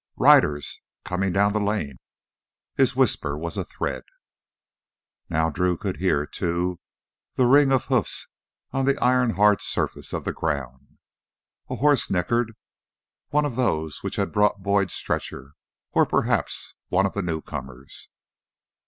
"Riders... 0.17 0.81
coming 1.05 1.31
down 1.31 1.53
the 1.53 1.59
lane." 1.59 1.97
His 2.75 2.95
whisper 2.95 3.37
was 3.37 3.55
a 3.55 3.63
thread. 3.63 4.01
Now 5.29 5.51
Drew 5.51 5.77
could 5.77 5.97
hear, 5.97 6.25
too, 6.25 6.79
the 7.35 7.45
ring 7.45 7.71
of 7.71 7.85
hoofs 7.85 8.27
on 8.71 8.85
the 8.85 8.97
iron 8.97 9.35
hard 9.35 9.61
surface 9.61 10.11
of 10.11 10.23
the 10.23 10.33
ground. 10.33 10.97
A 11.69 11.75
horse 11.75 12.09
nickered 12.09 12.53
one 13.29 13.45
of 13.45 13.55
those 13.55 14.01
which 14.01 14.15
had 14.15 14.31
brought 14.31 14.63
Boyd's 14.63 14.95
stretcher, 14.95 15.53
or 15.91 16.07
perhaps 16.07 16.73
one 16.89 17.05
of 17.05 17.13
the 17.13 17.21
newcomers. 17.21 18.09